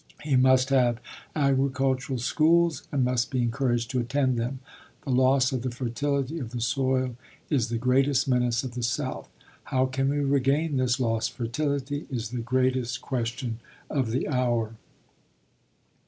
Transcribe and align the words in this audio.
He 0.23 0.35
must 0.35 0.69
have 0.69 0.99
agricultural 1.35 2.17
schools 2.17 2.87
and 2.91 3.05
must 3.05 3.29
be 3.29 3.43
encouraged 3.43 3.91
to 3.91 3.99
attend 3.99 4.35
them. 4.35 4.57
The 5.03 5.11
loss 5.11 5.51
of 5.51 5.61
the 5.61 5.69
fertility 5.69 6.39
of 6.39 6.49
the 6.49 6.59
soil 6.59 7.17
is 7.51 7.69
the 7.69 7.77
greatest 7.77 8.27
menace 8.27 8.63
of 8.63 8.73
the 8.73 8.81
South. 8.81 9.29
How 9.65 9.85
can 9.85 10.09
we 10.09 10.17
regain 10.17 10.77
this 10.77 10.99
lost 10.99 11.33
fertility 11.33 12.07
is 12.09 12.29
the 12.31 12.39
greatest 12.41 12.99
question 13.03 13.59
of 13.91 14.09
the 14.09 14.27
hour. 14.27 14.73